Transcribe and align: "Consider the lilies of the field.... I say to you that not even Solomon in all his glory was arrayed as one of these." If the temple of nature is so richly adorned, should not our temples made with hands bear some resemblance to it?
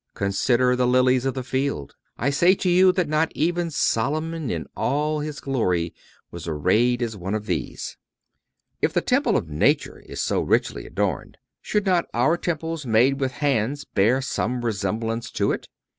"Consider 0.15 0.75
the 0.75 0.87
lilies 0.87 1.25
of 1.25 1.35
the 1.35 1.43
field.... 1.43 1.93
I 2.17 2.31
say 2.31 2.55
to 2.55 2.69
you 2.71 2.91
that 2.93 3.07
not 3.07 3.31
even 3.35 3.69
Solomon 3.69 4.49
in 4.49 4.65
all 4.75 5.19
his 5.19 5.39
glory 5.39 5.93
was 6.31 6.47
arrayed 6.47 7.03
as 7.03 7.15
one 7.15 7.35
of 7.35 7.45
these." 7.45 7.97
If 8.81 8.93
the 8.93 9.01
temple 9.01 9.37
of 9.37 9.47
nature 9.47 9.99
is 9.99 10.19
so 10.19 10.41
richly 10.41 10.87
adorned, 10.87 11.37
should 11.61 11.85
not 11.85 12.05
our 12.15 12.35
temples 12.35 12.83
made 12.83 13.19
with 13.19 13.33
hands 13.33 13.85
bear 13.85 14.23
some 14.23 14.65
resemblance 14.65 15.29
to 15.33 15.51
it? 15.51 15.67